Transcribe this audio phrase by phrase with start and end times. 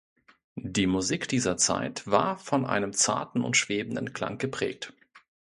[0.55, 4.93] Die Musik dieser Zeit war von einem zarten und schwebenden Klang geprägt.